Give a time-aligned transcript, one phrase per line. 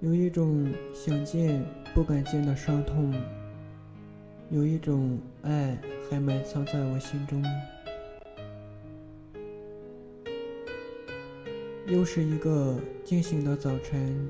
[0.00, 1.62] 有一种想见
[1.94, 3.12] 不敢见的伤痛，
[4.48, 5.76] 有一种爱
[6.08, 7.44] 还埋藏在我心中。
[11.86, 14.26] 又是一个惊醒的早晨，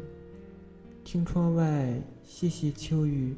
[1.04, 1.88] 听窗外
[2.24, 3.36] 细细秋雨，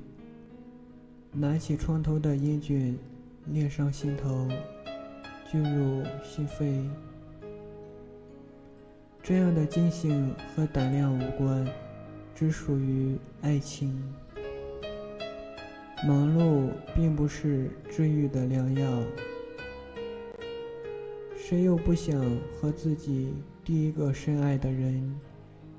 [1.32, 2.96] 拿起床头的烟卷，
[3.44, 4.48] 恋上心头，
[5.50, 6.88] 进入心扉。
[9.22, 11.68] 这样的惊醒和胆量无关。
[12.34, 13.96] 只属于爱情。
[16.06, 19.02] 忙碌并不是治愈的良药。
[21.36, 22.20] 谁又不想
[22.52, 25.14] 和自己第一个深爱的人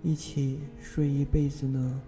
[0.01, 2.01] 一起睡一辈子呢？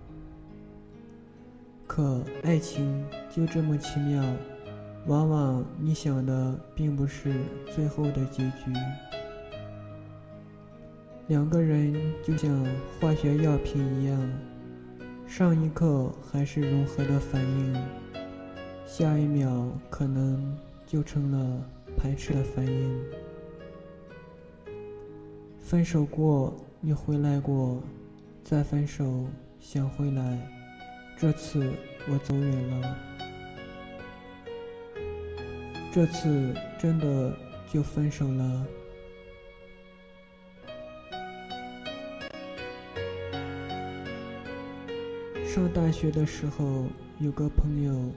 [1.88, 4.24] 可爱情就这么奇妙，
[5.08, 7.34] 往往你想的并不是
[7.74, 8.74] 最后的结局。
[11.28, 11.92] 两个人
[12.24, 12.64] 就像
[13.00, 14.30] 化学药品一样，
[15.26, 17.74] 上一刻还是融合的反应，
[18.86, 21.68] 下一秒可能就成了
[21.98, 23.04] 排斥的反应。
[25.60, 27.82] 分手过，你回来过，
[28.44, 29.26] 再分手
[29.60, 30.40] 想回来，
[31.18, 31.72] 这次
[32.08, 32.98] 我走远了，
[35.92, 37.36] 这次真的
[37.74, 38.68] 就分手了。
[45.56, 46.84] 上大学的时候，
[47.18, 48.12] 有个朋友，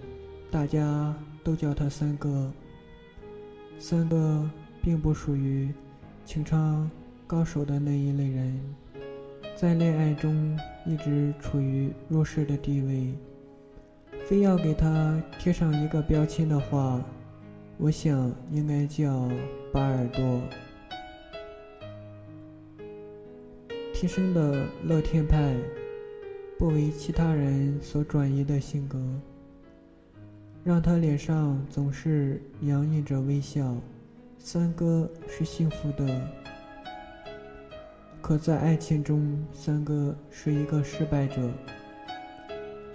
[0.50, 2.50] 大家都叫他三哥。
[3.78, 4.50] 三哥
[4.82, 5.72] 并不属于
[6.24, 6.90] 情场
[7.28, 8.60] 高手的那一类人，
[9.54, 13.14] 在恋爱中一直处于弱势的地位。
[14.26, 17.00] 非要给他贴上一个标签的话，
[17.76, 19.30] 我想应该叫
[19.72, 20.42] 巴耳朵。
[23.94, 25.54] 天生的乐天派。
[26.58, 28.98] 不为其他人所转移的性格，
[30.64, 33.76] 让他脸上总是洋溢着微笑。
[34.38, 36.20] 三哥是幸福的，
[38.20, 41.48] 可在爱情中，三哥是一个失败者。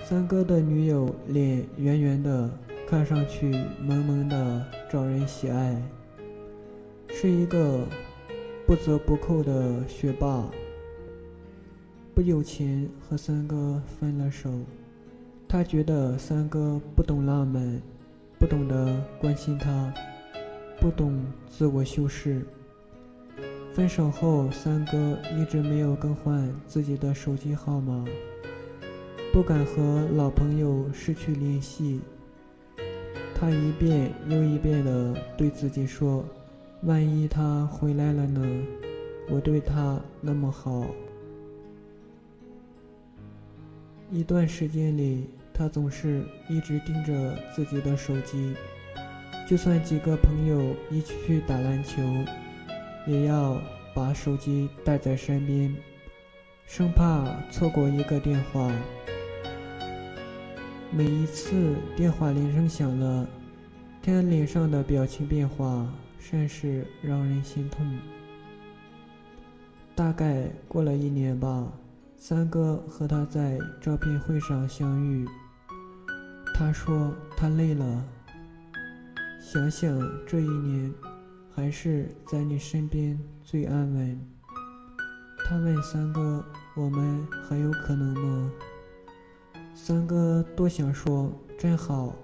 [0.04, 2.50] 三哥的女友脸圆圆的，
[2.86, 3.50] 看上去
[3.80, 5.82] 萌萌的，招人喜爱，
[7.08, 7.88] 是一个
[8.68, 10.46] 不折不扣的学霸。
[12.16, 14.52] 不久前和三哥分了手，
[15.48, 17.82] 他觉得三哥不懂浪漫，
[18.38, 19.92] 不懂得关心他，
[20.80, 22.46] 不懂自我修饰。
[23.74, 28.06] 分手后，三哥一直没有更换自己的手机号码，
[29.34, 32.00] 不敢和老朋友失去联系。
[33.34, 36.24] 他一遍又一遍地对自己说
[36.86, 38.48] ：“万一他回来了呢？
[39.32, 40.86] 我对他那么好。”
[44.14, 48.54] 一段时间里，他总是一直盯着自己的手机，
[49.50, 52.00] 就算几个朋友一起去打篮球，
[53.08, 53.60] 也要
[53.96, 55.76] 把手机带在身边，
[56.68, 58.72] 生怕错过一个电话。
[60.92, 63.28] 每一次电话铃声响了，
[64.04, 67.84] 他脸上的表情变化甚是让人心痛。
[69.96, 71.68] 大概过了一年吧。
[72.26, 75.28] 三哥和他在招聘会上相遇，
[76.56, 78.02] 他说他累了，
[79.42, 80.94] 想想这一年，
[81.54, 84.18] 还是在你身边最安稳。
[85.44, 86.42] 他问三哥
[86.78, 88.52] ：“我们还有可能吗？”
[89.76, 91.30] 三哥多想说
[91.60, 92.16] ：“真好，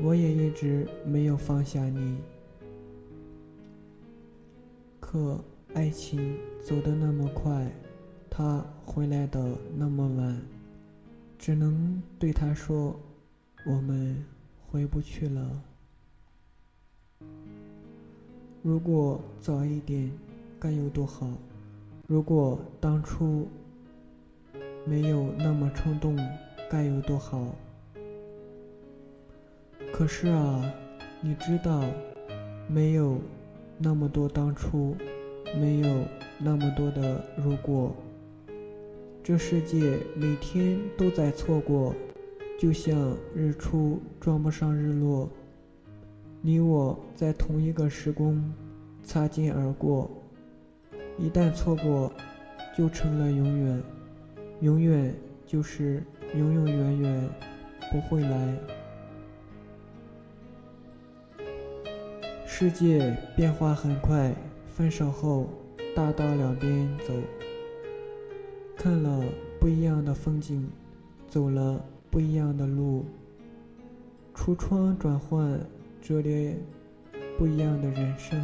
[0.00, 2.22] 我也一直没有放下你。”
[4.98, 5.44] 可
[5.74, 7.70] 爱情走得那么快。
[8.38, 10.40] 他回来的那么晚，
[11.40, 12.94] 只能对他说
[13.66, 14.24] ：“我们
[14.64, 15.60] 回不去了。
[18.62, 20.08] 如果早一点，
[20.60, 21.26] 该有多好！
[22.06, 23.48] 如果当初
[24.84, 26.16] 没有那么冲动，
[26.70, 27.56] 该有多好！
[29.92, 30.72] 可是啊，
[31.20, 31.82] 你知道，
[32.68, 33.18] 没有
[33.78, 34.96] 那么多当初，
[35.56, 36.04] 没有
[36.38, 37.92] 那么多的如果。”
[39.28, 41.94] 这世界每天都在错过，
[42.58, 45.28] 就像日出装不上日落。
[46.40, 48.42] 你我在同一个时空
[49.02, 50.10] 擦肩而过，
[51.18, 52.10] 一旦错过，
[52.74, 53.82] 就成了永远，
[54.62, 55.14] 永远
[55.46, 56.02] 就是
[56.34, 57.28] 永永远远
[57.92, 58.56] 不会来。
[62.46, 64.34] 世界变化很快，
[64.70, 65.50] 分手后
[65.94, 67.12] 大道两边走。
[68.78, 69.24] 看了
[69.58, 70.70] 不一样的风景，
[71.28, 73.04] 走了不一样的路，
[74.32, 75.58] 橱窗转换，
[76.00, 76.56] 折叠
[77.36, 78.40] 不一样的人生。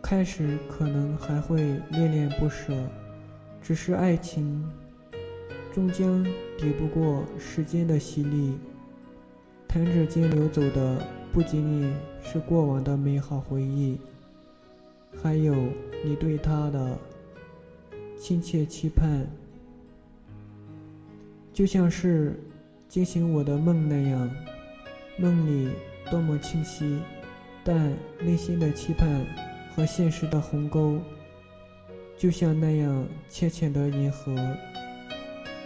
[0.00, 2.74] 开始可能还会恋恋不舍，
[3.60, 4.66] 只是爱情
[5.70, 6.24] 终将
[6.56, 8.58] 抵不过时间的洗礼。
[9.68, 13.98] 弹指间流走的不仅仅是过往的美好回忆，
[15.20, 15.54] 还有
[16.04, 16.96] 你对他的
[18.16, 19.26] 亲切期盼，
[21.52, 22.38] 就像是
[22.88, 24.30] 惊醒我的梦那样，
[25.18, 25.72] 梦里
[26.08, 27.00] 多么清晰，
[27.64, 29.26] 但内心的期盼。
[29.74, 31.00] 和现实的鸿沟，
[32.14, 34.30] 就像那样浅浅的银河，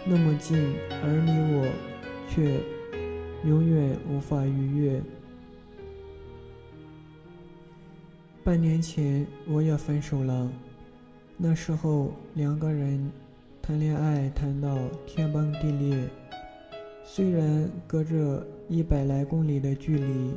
[0.05, 0.57] 那么近，
[1.03, 1.67] 而你我
[2.29, 2.61] 却
[3.43, 5.01] 永远无法逾越。
[8.47, 10.49] 半年前我也分手了，
[11.35, 13.11] 那时候两个人
[13.61, 16.07] 谈恋爱谈到天崩地裂，
[17.03, 20.31] 虽然隔着一百来公里的距离，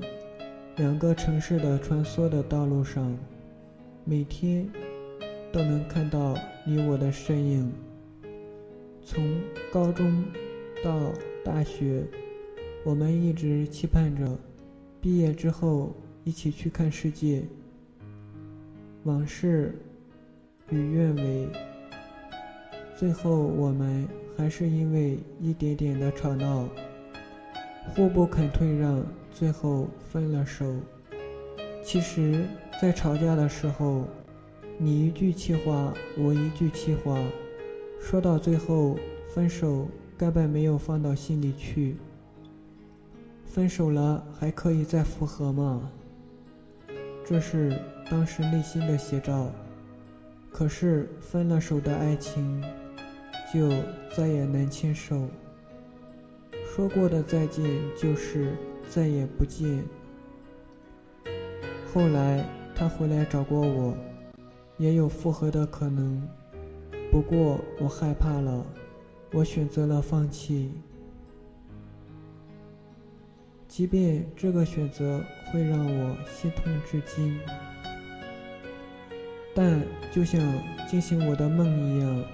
[0.75, 3.17] 两个城市的穿梭的道路上。
[4.05, 4.69] 每天
[5.53, 6.37] 都能看到
[6.67, 7.73] 你我的身影。
[9.05, 9.25] 从
[9.73, 10.25] 高中
[10.83, 11.13] 到
[11.45, 12.05] 大学，
[12.85, 14.37] 我们一直期盼着
[15.01, 17.45] 毕业之后一起去看世界。
[19.05, 19.75] 往事
[20.71, 21.49] 与愿违，
[22.97, 26.69] 最后我们还是因为一点点的吵闹，
[27.95, 30.75] 互不肯退让，最后分了手。
[31.85, 32.45] 其实。
[32.81, 34.07] 在吵架的时候，
[34.79, 37.15] 你一句气话，我一句气话，
[38.01, 38.97] 说到最后，
[39.29, 39.87] 分手
[40.17, 41.97] 根本没有放到心里去。
[43.45, 45.91] 分手了还可以再复合吗？
[47.23, 47.79] 这是
[48.11, 49.51] 当时内心的写照。
[50.51, 52.63] 可是分了手的爱情，
[53.55, 53.71] 就
[54.15, 55.29] 再也难牵手。
[56.67, 57.65] 说过的再见，
[57.97, 58.57] 就是
[58.89, 59.85] 再也不见。
[61.95, 62.45] 后来。
[62.73, 63.95] 他回来找过我，
[64.79, 66.27] 也有复合的可能，
[67.11, 68.65] 不过我害怕了，
[69.35, 70.73] 我选择了放弃。
[73.69, 75.23] 即便这个选择
[75.53, 77.39] 会让我心痛至今，
[79.55, 79.83] 但
[80.13, 80.41] 就像
[80.89, 82.25] 惊醒我的梦一样，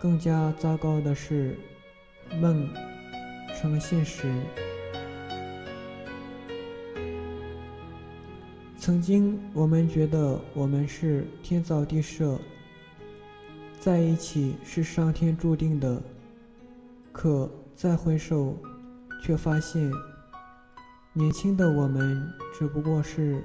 [0.00, 1.56] 更加糟糕的是，
[2.40, 2.68] 梦
[3.54, 4.26] 成了现实。
[8.78, 12.38] 曾经，我们觉得我们是天造地设，
[13.78, 16.00] 在一起是上天注定的。
[17.12, 18.56] 可再回首，
[19.22, 19.90] 却发现，
[21.12, 23.42] 年轻的我们只不过是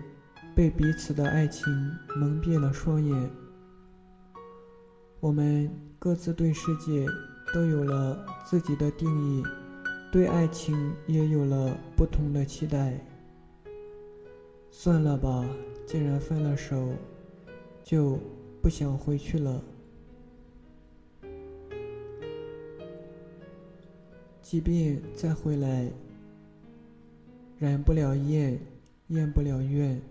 [0.55, 1.73] 被彼此的爱情
[2.15, 3.29] 蒙蔽了双眼。
[5.19, 7.05] 我们各自对世界
[7.53, 9.43] 都有了自己的定义，
[10.11, 12.99] 对爱情也有了不同的期待。
[14.69, 15.47] 算了吧，
[15.85, 16.89] 既然分了手，
[17.83, 18.19] 就
[18.61, 19.63] 不想回去了。
[24.41, 25.89] 即便再回来，
[27.57, 28.59] 染不了厌，
[29.07, 30.01] 厌不了怨，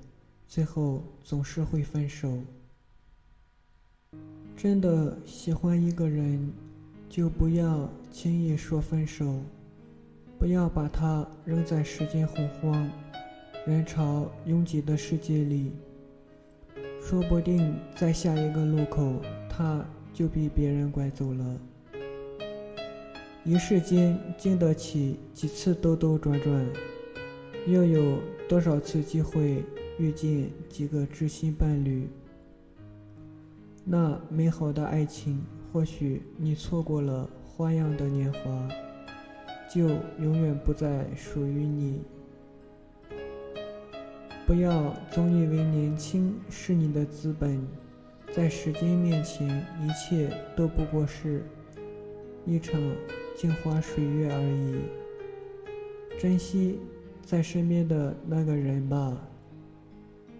[0.54, 2.30] 最后总是会分手。
[4.54, 6.52] 真的喜欢一个人，
[7.08, 9.40] 就不要轻易说分手，
[10.38, 12.86] 不要把他扔在时间洪荒。
[13.66, 15.72] 人潮拥挤的世界里，
[17.00, 19.82] 说不定在下一个路口，他
[20.12, 21.60] 就被别人拐走了。
[23.42, 26.68] 一世间经得起几次兜兜转转，
[27.66, 29.64] 又有多少次机会
[29.98, 32.08] 遇见几个知心伴侣？
[33.84, 38.68] 那美好的爱情，或许你错过了花样的年华，
[39.72, 39.88] 就
[40.20, 42.00] 永远不再属于你。
[44.46, 47.60] 不要总以为年轻是你的资本，
[48.32, 51.44] 在时间面前，一切都不过是
[52.46, 52.80] 一场
[53.36, 54.80] 镜花水月而已。
[56.18, 56.78] 珍惜
[57.24, 59.28] 在身边的那个人吧。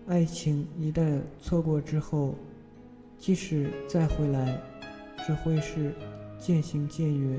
[0.08, 2.34] 爱情一旦错过之后，
[3.18, 4.60] 即使再回来，
[5.24, 5.94] 只会是
[6.38, 7.38] 渐行渐远。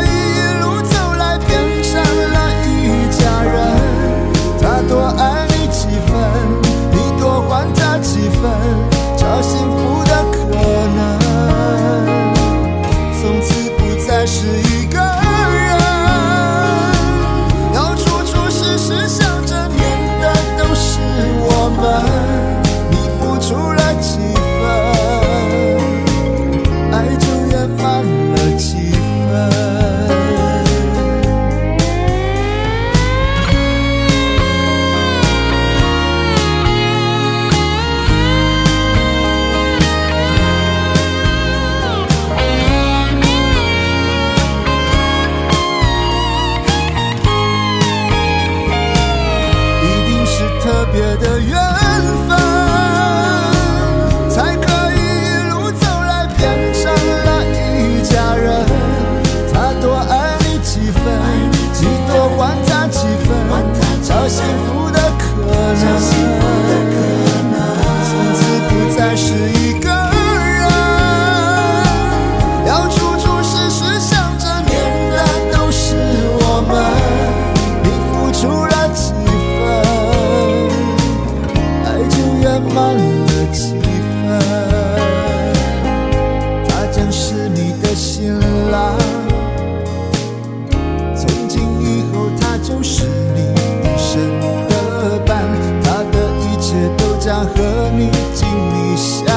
[92.83, 93.41] 是你
[93.83, 95.43] 一生的伴，
[95.83, 97.53] 他的一切都将和
[97.95, 99.27] 你紧密相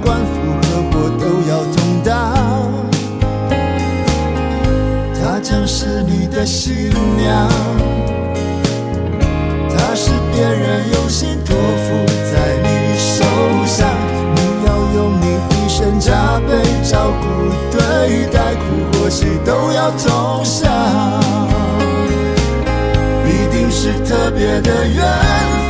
[0.00, 0.32] 关，福
[0.62, 2.10] 和祸都要同当。
[5.20, 7.48] 她将是你的新娘，
[9.68, 13.24] 她是别人用心托付在你手
[13.66, 13.88] 上，
[14.36, 15.24] 你要用你
[15.56, 16.50] 一生加倍
[16.84, 17.24] 照顾
[17.76, 20.70] 对待，苦或喜都要同享，
[24.12, 25.61] 特别的缘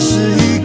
[0.00, 0.63] 是一